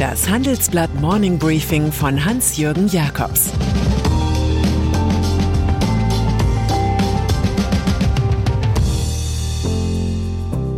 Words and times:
Das 0.00 0.30
Handelsblatt 0.30 0.94
Morning 0.94 1.38
Briefing 1.38 1.92
von 1.92 2.24
Hans-Jürgen 2.24 2.88
Jakobs 2.88 3.50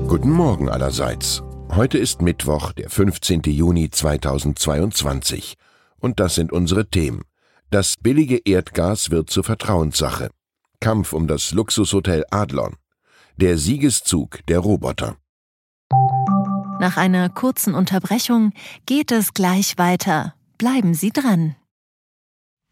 Guten 0.08 0.28
Morgen 0.28 0.68
allerseits. 0.68 1.40
Heute 1.70 1.98
ist 1.98 2.20
Mittwoch, 2.20 2.72
der 2.72 2.90
15. 2.90 3.42
Juni 3.44 3.90
2022. 3.90 5.54
Und 6.00 6.18
das 6.18 6.34
sind 6.34 6.50
unsere 6.50 6.88
Themen. 6.88 7.22
Das 7.70 7.94
billige 7.96 8.38
Erdgas 8.38 9.12
wird 9.12 9.30
zur 9.30 9.44
Vertrauenssache. 9.44 10.30
Kampf 10.80 11.12
um 11.12 11.28
das 11.28 11.52
Luxushotel 11.52 12.24
Adlon. 12.32 12.74
Der 13.36 13.56
Siegeszug 13.56 14.40
der 14.48 14.58
Roboter. 14.58 15.16
Nach 16.82 16.96
einer 16.96 17.28
kurzen 17.28 17.74
Unterbrechung 17.74 18.52
geht 18.86 19.12
es 19.12 19.34
gleich 19.34 19.78
weiter. 19.78 20.34
Bleiben 20.58 20.94
Sie 20.94 21.10
dran. 21.10 21.54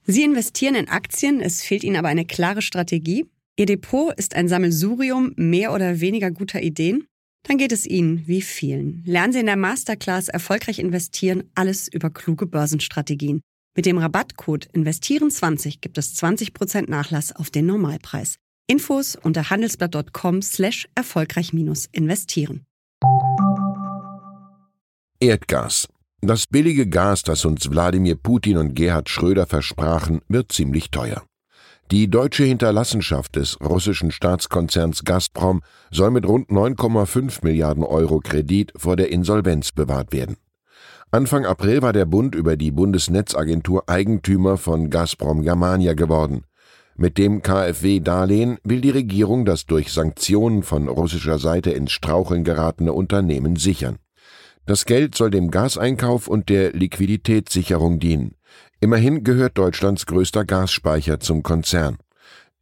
Sie 0.04 0.24
investieren 0.24 0.74
in 0.74 0.88
Aktien, 0.88 1.40
es 1.40 1.62
fehlt 1.62 1.84
Ihnen 1.84 1.94
aber 1.94 2.08
eine 2.08 2.24
klare 2.24 2.60
Strategie. 2.60 3.26
Ihr 3.56 3.66
Depot 3.66 4.12
ist 4.18 4.34
ein 4.34 4.48
Sammelsurium 4.48 5.32
mehr 5.36 5.72
oder 5.72 6.00
weniger 6.00 6.32
guter 6.32 6.60
Ideen. 6.60 7.06
Dann 7.46 7.56
geht 7.56 7.70
es 7.70 7.86
Ihnen 7.86 8.26
wie 8.26 8.42
vielen. 8.42 9.04
Lernen 9.06 9.32
Sie 9.32 9.38
in 9.38 9.46
der 9.46 9.54
Masterclass 9.54 10.26
erfolgreich 10.26 10.80
investieren, 10.80 11.44
alles 11.54 11.86
über 11.86 12.10
kluge 12.10 12.46
Börsenstrategien. 12.46 13.42
Mit 13.76 13.86
dem 13.86 13.98
Rabattcode 13.98 14.72
Investieren20 14.72 15.78
gibt 15.80 15.98
es 15.98 16.20
20% 16.20 16.90
Nachlass 16.90 17.30
auf 17.30 17.50
den 17.50 17.66
Normalpreis. 17.66 18.38
Infos 18.66 19.14
unter 19.14 19.50
handelsblatt.com 19.50 20.42
slash 20.42 20.88
erfolgreich 20.96 21.52
investieren. 21.92 22.64
Erdgas. 25.22 25.86
Das 26.22 26.46
billige 26.46 26.88
Gas, 26.88 27.22
das 27.22 27.44
uns 27.44 27.70
Wladimir 27.70 28.14
Putin 28.14 28.56
und 28.56 28.74
Gerhard 28.74 29.10
Schröder 29.10 29.46
versprachen, 29.46 30.22
wird 30.28 30.50
ziemlich 30.50 30.90
teuer. 30.90 31.24
Die 31.90 32.08
deutsche 32.08 32.44
Hinterlassenschaft 32.44 33.36
des 33.36 33.60
russischen 33.60 34.12
Staatskonzerns 34.12 35.04
Gazprom 35.04 35.60
soll 35.90 36.10
mit 36.10 36.26
rund 36.26 36.48
9,5 36.48 37.40
Milliarden 37.42 37.84
Euro 37.84 38.20
Kredit 38.20 38.72
vor 38.76 38.96
der 38.96 39.12
Insolvenz 39.12 39.72
bewahrt 39.72 40.14
werden. 40.14 40.38
Anfang 41.10 41.44
April 41.44 41.82
war 41.82 41.92
der 41.92 42.06
Bund 42.06 42.34
über 42.34 42.56
die 42.56 42.70
Bundesnetzagentur 42.70 43.90
Eigentümer 43.90 44.56
von 44.56 44.88
Gazprom 44.88 45.42
Germania 45.42 45.92
geworden. 45.92 46.44
Mit 46.96 47.18
dem 47.18 47.42
KfW-Darlehen 47.42 48.56
will 48.64 48.80
die 48.80 48.88
Regierung 48.88 49.44
das 49.44 49.66
durch 49.66 49.92
Sanktionen 49.92 50.62
von 50.62 50.88
russischer 50.88 51.38
Seite 51.38 51.72
ins 51.72 51.92
Straucheln 51.92 52.42
geratene 52.42 52.94
Unternehmen 52.94 53.56
sichern. 53.56 53.98
Das 54.66 54.84
Geld 54.84 55.14
soll 55.14 55.30
dem 55.30 55.50
Gaseinkauf 55.50 56.28
und 56.28 56.48
der 56.48 56.72
Liquiditätssicherung 56.72 57.98
dienen. 57.98 58.36
Immerhin 58.80 59.24
gehört 59.24 59.58
Deutschlands 59.58 60.06
größter 60.06 60.44
Gasspeicher 60.44 61.20
zum 61.20 61.42
Konzern. 61.42 61.98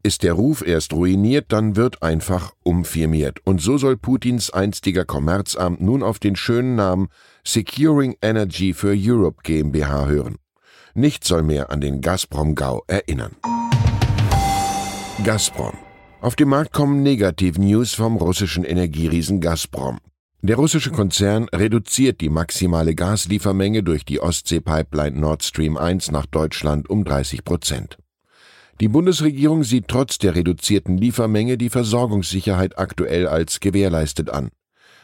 Ist 0.02 0.22
der 0.22 0.34
Ruf 0.34 0.66
erst 0.66 0.92
ruiniert, 0.92 1.46
dann 1.48 1.76
wird 1.76 2.02
einfach 2.02 2.52
umfirmiert. 2.62 3.41
Und 3.44 3.60
so 3.60 3.78
soll 3.78 3.96
Putins 3.96 4.50
einstiger 4.50 5.04
Kommerzamt 5.04 5.80
nun 5.80 6.02
auf 6.02 6.19
den 6.19 6.36
schönen 6.36 6.76
Namen 6.76 7.08
Securing 7.44 8.16
Energy 8.22 8.72
for 8.72 8.92
Europe 8.94 9.41
GmbH 9.42 10.06
hören. 10.06 10.36
Nichts 10.94 11.28
soll 11.28 11.42
mehr 11.42 11.70
an 11.70 11.80
den 11.80 12.00
Gazprom-Gau 12.00 12.84
erinnern. 12.86 13.36
Gazprom. 15.24 15.74
Auf 16.20 16.36
dem 16.36 16.48
Markt 16.48 16.72
kommen 16.72 17.02
Negativ-News 17.02 17.94
vom 17.94 18.16
russischen 18.16 18.64
Energieriesen 18.64 19.41
Gazprom. 19.41 19.98
Der 20.41 20.55
russische 20.55 20.92
Konzern 20.92 21.48
reduziert 21.53 22.20
die 22.20 22.28
maximale 22.28 22.94
Gasliefermenge 22.94 23.83
durch 23.83 24.05
die 24.05 24.20
Ostsee-Pipeline 24.20 25.19
Nord 25.19 25.42
Stream 25.42 25.77
1 25.77 26.12
nach 26.12 26.27
Deutschland 26.27 26.88
um 26.88 27.04
30 27.04 27.44
Prozent. 27.44 27.99
Die 28.81 28.87
Bundesregierung 28.87 29.65
sieht 29.65 29.88
trotz 29.88 30.19
der 30.19 30.37
reduzierten 30.37 30.97
Liefermenge 30.97 31.59
die 31.59 31.71
Versorgungssicherheit 31.71 32.78
aktuell 32.78 33.27
als 33.27 33.59
gewährleistet 33.59 34.31
an. 34.31 34.50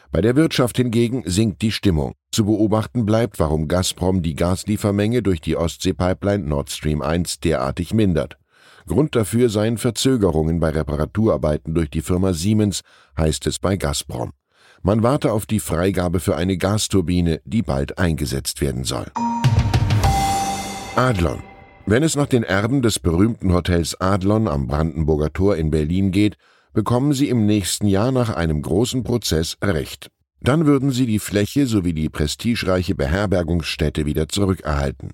Bei 0.09 0.21
der 0.21 0.37
Wirtschaft 0.37 0.77
hingegen 0.77 1.23
sinkt 1.25 1.61
die 1.61 1.73
Stimmung. 1.73 2.13
Zu 2.31 2.45
beobachten 2.45 3.05
bleibt, 3.05 3.37
warum 3.37 3.67
Gazprom 3.67 4.21
die 4.21 4.35
Gasliefermenge 4.35 5.21
durch 5.21 5.41
die 5.41 5.57
Ostsee-Pipeline 5.57 6.45
Nord 6.45 6.69
Stream 6.69 7.01
1 7.01 7.41
derartig 7.41 7.93
mindert. 7.93 8.37
Grund 8.87 9.17
dafür 9.17 9.49
seien 9.49 9.77
Verzögerungen 9.77 10.61
bei 10.61 10.69
Reparaturarbeiten 10.69 11.73
durch 11.73 11.89
die 11.89 12.01
Firma 12.01 12.31
Siemens, 12.31 12.83
heißt 13.17 13.47
es 13.47 13.59
bei 13.59 13.75
Gazprom. 13.75 14.31
Man 14.85 15.01
warte 15.01 15.31
auf 15.31 15.47
die 15.47 15.59
Freigabe 15.59 16.19
für 16.19 16.35
eine 16.35 16.57
Gasturbine, 16.57 17.41
die 17.43 17.63
bald 17.63 17.97
eingesetzt 17.97 18.61
werden 18.61 18.83
soll. 18.83 19.07
Adlon. 20.95 21.41
Wenn 21.87 22.03
es 22.03 22.15
nach 22.15 22.27
den 22.27 22.43
Erben 22.43 22.83
des 22.83 22.99
berühmten 22.99 23.51
Hotels 23.51 23.99
Adlon 23.99 24.47
am 24.47 24.67
Brandenburger 24.67 25.33
Tor 25.33 25.55
in 25.55 25.71
Berlin 25.71 26.11
geht, 26.11 26.37
bekommen 26.71 27.13
sie 27.13 27.29
im 27.29 27.47
nächsten 27.47 27.87
Jahr 27.87 28.11
nach 28.11 28.29
einem 28.29 28.61
großen 28.61 29.03
Prozess 29.03 29.57
Recht. 29.63 30.11
Dann 30.39 30.67
würden 30.67 30.91
sie 30.91 31.07
die 31.07 31.17
Fläche 31.17 31.65
sowie 31.65 31.93
die 31.93 32.09
prestigereiche 32.09 32.93
Beherbergungsstätte 32.93 34.05
wieder 34.05 34.29
zurückerhalten. 34.29 35.13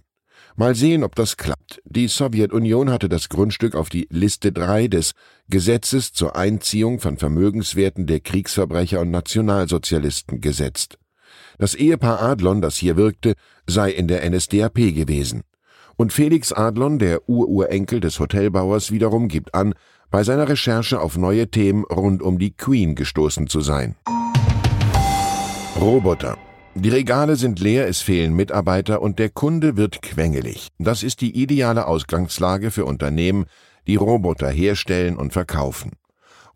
Mal 0.56 0.75
sehen, 0.75 1.03
ob 1.03 1.16
das 1.16 1.38
klappt. 1.38 1.81
Die 1.85 2.07
Sowjetunion 2.07 2.89
hatte 2.89 3.09
das 3.09 3.29
Grundstück 3.29 3.75
auf 3.75 3.89
die 3.89 4.07
Liste 4.09 4.51
3 4.51 4.88
des 4.88 5.13
Gesetzes 5.50 6.12
zur 6.12 6.35
Einziehung 6.35 7.00
von 7.00 7.17
Vermögenswerten 7.17 8.06
der 8.06 8.19
Kriegsverbrecher 8.19 9.00
und 9.00 9.12
Nationalsozialisten 9.12 10.41
gesetzt. 10.41 10.97
Das 11.57 11.75
Ehepaar 11.75 12.22
Adlon, 12.22 12.62
das 12.62 12.78
hier 12.78 12.97
wirkte, 12.97 13.34
sei 13.67 13.91
in 13.91 14.07
der 14.07 14.29
NSDAP 14.29 14.75
gewesen. 14.75 15.41
Und 15.95 16.12
Felix 16.13 16.51
Adlon, 16.51 17.00
der 17.00 17.29
Ururenkel 17.29 18.00
des 18.00 18.19
Hotelbauers, 18.19 18.91
wiederum 18.91 19.28
gibt 19.28 19.53
an, 19.53 19.73
bei 20.09 20.23
seiner 20.23 20.50
Recherche 20.50 21.00
auf 21.00 21.18
neue 21.18 21.50
Themen 21.50 21.85
rund 21.85 22.22
um 22.22 22.39
die 22.39 22.51
Queen 22.51 22.95
gestoßen 22.95 23.47
zu 23.47 23.62
sein. 23.62 23.95
Roboter 25.79 26.38
die 26.76 26.90
Regale 26.90 27.36
sind 27.36 27.59
leer, 27.59 27.88
es 27.88 28.02
fehlen 28.02 28.34
Mitarbeiter 28.34 29.02
und 29.02 29.20
der 29.20 29.30
Kunde 29.30 29.78
wird 29.78 30.02
quengelig. 30.02 30.70
Das 30.80 31.04
ist 31.04 31.22
die 31.22 31.42
ideale 31.42 31.88
Ausgangslage 31.88 32.72
für 32.72 32.86
Unternehmen, 32.86 33.46
die 33.88 33.96
Roboter 33.96 34.50
herstellen 34.50 35.18
und 35.18 35.34
verkaufen. 35.34 35.92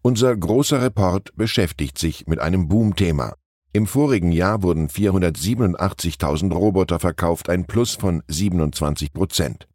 Unser 0.01 0.35
großer 0.35 0.81
Report 0.81 1.35
beschäftigt 1.35 1.97
sich 1.97 2.27
mit 2.27 2.39
einem 2.39 2.67
Boomthema. 2.67 3.33
Im 3.73 3.87
vorigen 3.87 4.31
Jahr 4.31 4.63
wurden 4.63 4.87
487.000 4.87 6.53
Roboter 6.53 6.99
verkauft, 6.99 7.49
ein 7.49 7.65
Plus 7.65 7.95
von 7.95 8.23
27 8.27 9.11
Prozent. 9.11 9.67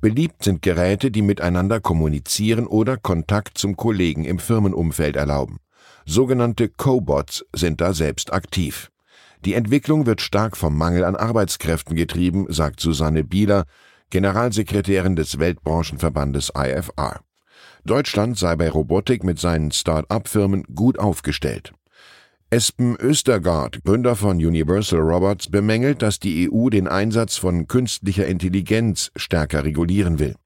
Beliebt 0.00 0.42
sind 0.42 0.62
Geräte, 0.62 1.10
die 1.10 1.22
miteinander 1.22 1.80
kommunizieren 1.80 2.66
oder 2.66 2.96
Kontakt 2.96 3.58
zum 3.58 3.76
Kollegen 3.76 4.24
im 4.24 4.38
Firmenumfeld 4.38 5.16
erlauben. 5.16 5.58
Sogenannte 6.06 6.68
Cobots 6.68 7.44
sind 7.54 7.80
da 7.80 7.92
selbst 7.92 8.32
aktiv. 8.32 8.90
Die 9.44 9.54
Entwicklung 9.54 10.06
wird 10.06 10.20
stark 10.20 10.56
vom 10.56 10.76
Mangel 10.78 11.04
an 11.04 11.16
Arbeitskräften 11.16 11.96
getrieben, 11.96 12.46
sagt 12.48 12.78
Susanne 12.78 13.24
Bieler, 13.24 13.64
Generalsekretärin 14.10 15.16
des 15.16 15.40
Weltbranchenverbandes 15.40 16.52
IFR. 16.56 17.20
Deutschland 17.84 18.38
sei 18.38 18.54
bei 18.54 18.70
Robotik 18.70 19.24
mit 19.24 19.40
seinen 19.40 19.72
Start-up-Firmen 19.72 20.62
gut 20.74 20.98
aufgestellt. 20.98 21.72
Espen 22.50 22.96
Östergaard, 23.00 23.82
Gründer 23.82 24.14
von 24.14 24.36
Universal 24.36 25.00
Robots, 25.00 25.50
bemängelt, 25.50 26.02
dass 26.02 26.20
die 26.20 26.48
EU 26.48 26.68
den 26.68 26.86
Einsatz 26.86 27.36
von 27.36 27.66
künstlicher 27.66 28.26
Intelligenz 28.26 29.10
stärker 29.16 29.64
regulieren 29.64 30.20
will. 30.20 30.36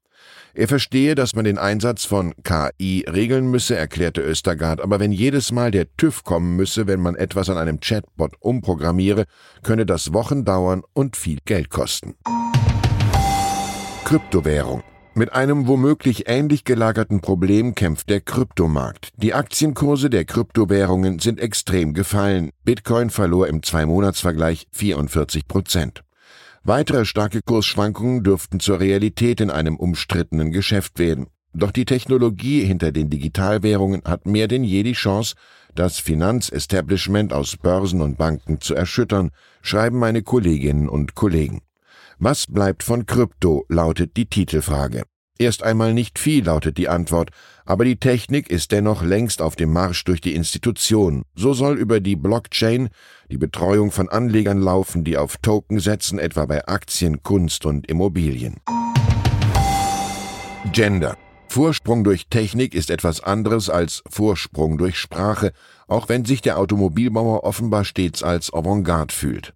Er 0.57 0.67
verstehe, 0.67 1.13
dass 1.13 1.35
man 1.35 1.45
den 1.45 1.59
Einsatz 1.59 2.05
von 2.05 2.33
KI 2.41 3.05
regeln 3.07 3.51
müsse, 3.51 3.75
erklärte 3.75 4.21
Östergaard, 4.21 4.81
aber 4.81 4.99
wenn 4.99 5.11
jedes 5.11 5.51
Mal 5.51 5.69
der 5.69 5.85
TÜV 5.97 6.23
kommen 6.23 6.55
müsse, 6.55 6.87
wenn 6.87 6.99
man 6.99 7.13
etwas 7.13 7.51
an 7.51 7.59
einem 7.59 7.79
Chatbot 7.79 8.33
umprogrammiere, 8.39 9.25
könne 9.61 9.85
das 9.85 10.13
Wochen 10.13 10.45
dauern 10.45 10.81
und 10.93 11.15
viel 11.15 11.37
Geld 11.45 11.69
kosten. 11.69 12.15
Kryptowährung 14.03 14.81
mit 15.13 15.33
einem 15.33 15.67
womöglich 15.67 16.27
ähnlich 16.27 16.63
gelagerten 16.63 17.21
Problem 17.21 17.75
kämpft 17.75 18.09
der 18.09 18.21
Kryptomarkt. 18.21 19.09
Die 19.17 19.35
Aktienkurse 19.35 20.09
der 20.09 20.25
Kryptowährungen 20.25 21.19
sind 21.19 21.39
extrem 21.39 21.93
gefallen. 21.93 22.51
Bitcoin 22.63 23.11
verlor 23.11 23.47
im 23.47 23.61
Zwei-Monats-Vergleich 23.61 24.67
44 24.71 25.47
Prozent. 25.47 26.03
Weitere 26.67 27.05
starke 27.05 27.39
Kursschwankungen 27.41 28.23
dürften 28.23 28.59
zur 28.59 28.81
Realität 28.81 29.39
in 29.39 29.49
einem 29.49 29.77
umstrittenen 29.77 30.51
Geschäft 30.51 30.99
werden. 30.99 31.27
Doch 31.53 31.71
die 31.71 31.85
Technologie 31.85 32.65
hinter 32.65 32.91
den 32.91 33.09
Digitalwährungen 33.09 34.01
hat 34.03 34.25
mehr 34.25 34.49
denn 34.49 34.65
je 34.65 34.83
die 34.83 34.91
Chance, 34.91 35.35
das 35.75 35.97
Finanzestablishment 35.99 37.31
aus 37.31 37.55
Börsen 37.55 38.01
und 38.01 38.17
Banken 38.17 38.59
zu 38.59 38.75
erschüttern, 38.75 39.29
schreiben 39.61 39.97
meine 39.97 40.23
Kolleginnen 40.23 40.89
und 40.89 41.15
Kollegen. 41.15 41.61
Was 42.19 42.47
bleibt 42.47 42.83
von 42.83 43.05
Krypto, 43.05 43.63
lautet 43.69 44.17
die 44.17 44.25
Titelfrage. 44.25 45.03
Erst 45.39 45.61
einmal 45.61 45.93
nicht 45.93 46.17
viel, 46.17 46.45
lautet 46.45 46.77
die 46.77 46.89
Antwort, 46.89 47.29
aber 47.65 47.85
die 47.85 47.97
Technik 47.97 48.49
ist 48.49 48.71
dennoch 48.71 49.03
längst 49.03 49.41
auf 49.41 49.55
dem 49.55 49.71
Marsch 49.71 50.03
durch 50.03 50.19
die 50.19 50.33
Institution. 50.33 51.23
So 51.35 51.53
soll 51.53 51.77
über 51.77 51.99
die 51.99 52.15
Blockchain 52.15 52.89
die 53.29 53.37
Betreuung 53.37 53.91
von 53.91 54.09
Anlegern 54.09 54.59
laufen, 54.59 55.03
die 55.03 55.17
auf 55.17 55.37
Token 55.37 55.79
setzen, 55.79 56.17
etwa 56.17 56.45
bei 56.45 56.67
Aktien, 56.67 57.21
Kunst 57.21 57.65
und 57.65 57.87
Immobilien. 57.87 58.55
Gender. 60.71 61.17
Vorsprung 61.49 62.03
durch 62.03 62.27
Technik 62.27 62.75
ist 62.75 62.89
etwas 62.89 63.21
anderes 63.21 63.69
als 63.69 64.03
Vorsprung 64.09 64.77
durch 64.77 64.97
Sprache, 64.97 65.53
auch 65.87 66.09
wenn 66.09 66.25
sich 66.25 66.41
der 66.41 66.57
Automobilbauer 66.57 67.43
offenbar 67.43 67.85
stets 67.85 68.21
als 68.21 68.53
Avantgarde 68.53 69.13
fühlt. 69.13 69.53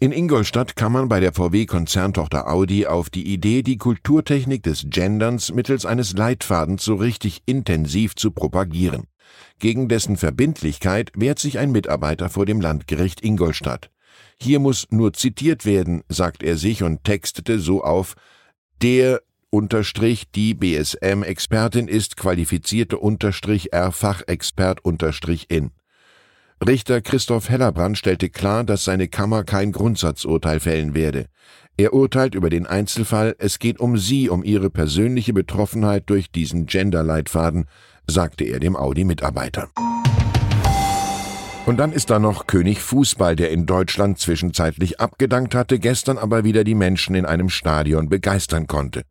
In 0.00 0.12
Ingolstadt 0.12 0.76
kam 0.76 0.92
man 0.92 1.08
bei 1.08 1.18
der 1.18 1.32
VW-Konzerntochter 1.32 2.48
Audi 2.48 2.86
auf 2.86 3.10
die 3.10 3.32
Idee, 3.32 3.64
die 3.64 3.78
Kulturtechnik 3.78 4.62
des 4.62 4.84
Genderns 4.88 5.52
mittels 5.52 5.84
eines 5.84 6.12
Leitfadens 6.12 6.84
so 6.84 6.94
richtig 6.94 7.42
intensiv 7.46 8.14
zu 8.14 8.30
propagieren. 8.30 9.08
Gegen 9.58 9.88
dessen 9.88 10.16
Verbindlichkeit 10.16 11.10
wehrt 11.16 11.40
sich 11.40 11.58
ein 11.58 11.72
Mitarbeiter 11.72 12.28
vor 12.28 12.46
dem 12.46 12.60
Landgericht 12.60 13.24
Ingolstadt. 13.24 13.90
Hier 14.40 14.60
muss 14.60 14.86
nur 14.90 15.14
zitiert 15.14 15.66
werden, 15.66 16.04
sagt 16.08 16.44
er 16.44 16.56
sich 16.56 16.84
und 16.84 17.02
textete 17.02 17.58
so 17.58 17.82
auf, 17.82 18.14
der 18.80 19.20
unterstrich 19.50 20.30
die 20.30 20.54
BSM-Expertin 20.54 21.88
ist 21.88 22.16
qualifizierte 22.16 22.98
unterstrich 22.98 23.72
R-Fachexpert 23.72 24.84
unterstrich 24.84 25.50
in. 25.50 25.72
Richter 26.66 27.00
Christoph 27.00 27.48
Hellerbrand 27.48 27.96
stellte 27.96 28.28
klar, 28.28 28.64
dass 28.64 28.84
seine 28.84 29.06
Kammer 29.06 29.44
kein 29.44 29.70
Grundsatzurteil 29.70 30.58
fällen 30.58 30.92
werde. 30.92 31.26
Er 31.76 31.94
urteilt 31.94 32.34
über 32.34 32.50
den 32.50 32.66
Einzelfall, 32.66 33.36
es 33.38 33.60
geht 33.60 33.78
um 33.78 33.96
sie, 33.96 34.28
um 34.28 34.42
ihre 34.42 34.68
persönliche 34.68 35.32
Betroffenheit 35.32 36.10
durch 36.10 36.32
diesen 36.32 36.66
Gender-Leitfaden, 36.66 37.66
sagte 38.08 38.44
er 38.44 38.58
dem 38.58 38.74
Audi-Mitarbeiter. 38.74 39.68
Und 41.64 41.76
dann 41.76 41.92
ist 41.92 42.10
da 42.10 42.18
noch 42.18 42.48
König 42.48 42.80
Fußball, 42.80 43.36
der 43.36 43.50
in 43.50 43.64
Deutschland 43.64 44.18
zwischenzeitlich 44.18 44.98
abgedankt 44.98 45.54
hatte, 45.54 45.78
gestern 45.78 46.18
aber 46.18 46.42
wieder 46.42 46.64
die 46.64 46.74
Menschen 46.74 47.14
in 47.14 47.24
einem 47.24 47.50
Stadion 47.50 48.08
begeistern 48.08 48.66
konnte. 48.66 49.02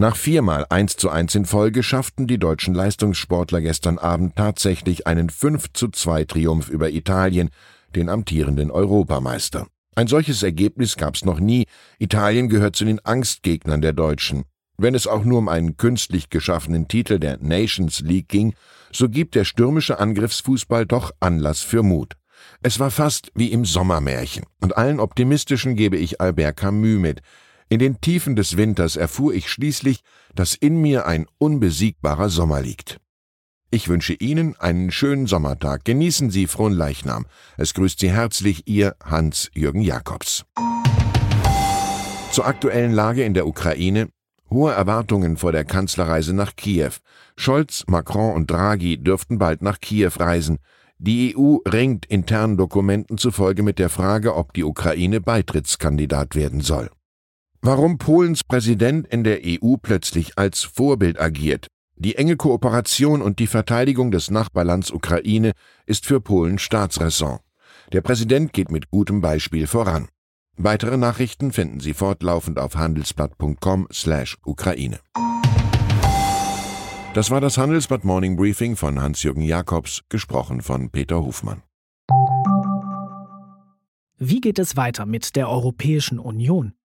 Nach 0.00 0.14
viermal 0.14 0.64
1 0.70 0.96
zu 0.96 1.10
1 1.10 1.34
in 1.34 1.44
Folge 1.44 1.82
schafften 1.82 2.28
die 2.28 2.38
deutschen 2.38 2.72
Leistungssportler 2.72 3.60
gestern 3.60 3.98
Abend 3.98 4.36
tatsächlich 4.36 5.08
einen 5.08 5.28
5 5.28 5.72
zu 5.72 5.88
2 5.88 6.22
Triumph 6.22 6.68
über 6.68 6.90
Italien, 6.90 7.50
den 7.96 8.08
amtierenden 8.08 8.70
Europameister. 8.70 9.66
Ein 9.96 10.06
solches 10.06 10.44
Ergebnis 10.44 10.96
gab's 10.96 11.24
noch 11.24 11.40
nie. 11.40 11.66
Italien 11.98 12.48
gehört 12.48 12.76
zu 12.76 12.84
den 12.84 13.04
Angstgegnern 13.04 13.82
der 13.82 13.92
Deutschen. 13.92 14.44
Wenn 14.76 14.94
es 14.94 15.08
auch 15.08 15.24
nur 15.24 15.38
um 15.38 15.48
einen 15.48 15.76
künstlich 15.76 16.30
geschaffenen 16.30 16.86
Titel 16.86 17.18
der 17.18 17.38
Nations 17.38 17.98
League 17.98 18.28
ging, 18.28 18.54
so 18.92 19.08
gibt 19.08 19.34
der 19.34 19.44
stürmische 19.44 19.98
Angriffsfußball 19.98 20.86
doch 20.86 21.10
Anlass 21.18 21.62
für 21.62 21.82
Mut. 21.82 22.14
Es 22.62 22.78
war 22.78 22.92
fast 22.92 23.32
wie 23.34 23.50
im 23.50 23.64
Sommermärchen, 23.64 24.44
und 24.60 24.76
allen 24.76 25.00
Optimistischen 25.00 25.74
gebe 25.74 25.96
ich 25.96 26.20
Albert 26.20 26.56
Camus 26.56 27.00
mit, 27.00 27.20
in 27.68 27.78
den 27.78 28.00
Tiefen 28.00 28.34
des 28.34 28.56
Winters 28.56 28.96
erfuhr 28.96 29.34
ich 29.34 29.48
schließlich, 29.50 30.00
dass 30.34 30.54
in 30.54 30.80
mir 30.80 31.06
ein 31.06 31.26
unbesiegbarer 31.38 32.28
Sommer 32.30 32.62
liegt. 32.62 32.98
Ich 33.70 33.88
wünsche 33.88 34.14
Ihnen 34.14 34.56
einen 34.58 34.90
schönen 34.90 35.26
Sommertag. 35.26 35.84
Genießen 35.84 36.30
Sie 36.30 36.46
frohen 36.46 36.72
Leichnam. 36.72 37.26
Es 37.58 37.74
grüßt 37.74 38.00
Sie 38.00 38.10
herzlich 38.10 38.66
Ihr 38.66 38.96
Hans-Jürgen 39.04 39.82
Jakobs. 39.82 40.46
Zur 42.32 42.46
aktuellen 42.46 42.92
Lage 42.92 43.24
in 43.24 43.34
der 43.34 43.46
Ukraine. 43.46 44.08
Hohe 44.50 44.72
Erwartungen 44.72 45.36
vor 45.36 45.52
der 45.52 45.66
Kanzlerreise 45.66 46.32
nach 46.32 46.56
Kiew. 46.56 46.92
Scholz, 47.36 47.84
Macron 47.86 48.34
und 48.34 48.50
Draghi 48.50 48.96
dürften 48.96 49.38
bald 49.38 49.60
nach 49.60 49.80
Kiew 49.80 50.12
reisen. 50.18 50.58
Die 50.96 51.36
EU 51.36 51.58
ringt 51.68 52.06
internen 52.06 52.56
Dokumenten 52.56 53.18
zufolge 53.18 53.62
mit 53.62 53.78
der 53.78 53.90
Frage, 53.90 54.34
ob 54.34 54.54
die 54.54 54.64
Ukraine 54.64 55.20
Beitrittskandidat 55.20 56.34
werden 56.34 56.62
soll. 56.62 56.88
Warum 57.60 57.98
Polens 57.98 58.44
Präsident 58.44 59.08
in 59.08 59.24
der 59.24 59.40
EU 59.44 59.74
plötzlich 59.82 60.38
als 60.38 60.62
Vorbild 60.62 61.20
agiert. 61.20 61.66
Die 61.96 62.14
enge 62.14 62.36
Kooperation 62.36 63.20
und 63.20 63.40
die 63.40 63.48
Verteidigung 63.48 64.12
des 64.12 64.30
Nachbarlands 64.30 64.92
Ukraine 64.92 65.50
ist 65.84 66.06
für 66.06 66.20
Polen 66.20 66.60
Staatsräson. 66.60 67.40
Der 67.92 68.02
Präsident 68.02 68.52
geht 68.52 68.70
mit 68.70 68.92
gutem 68.92 69.20
Beispiel 69.20 69.66
voran. 69.66 70.06
Weitere 70.56 70.96
Nachrichten 70.96 71.50
finden 71.50 71.80
Sie 71.80 71.94
fortlaufend 71.94 72.60
auf 72.60 72.76
handelsblatt.com/ukraine. 72.76 75.00
Das 77.14 77.32
war 77.32 77.40
das 77.40 77.58
Handelsblatt 77.58 78.04
Morning 78.04 78.36
Briefing 78.36 78.76
von 78.76 79.00
Hans-Jürgen 79.00 79.42
Jakobs, 79.42 80.02
gesprochen 80.08 80.60
von 80.60 80.90
Peter 80.90 81.24
Hofmann. 81.24 81.64
Wie 84.18 84.40
geht 84.40 84.60
es 84.60 84.76
weiter 84.76 85.06
mit 85.06 85.34
der 85.34 85.48
Europäischen 85.48 86.20
Union? 86.20 86.74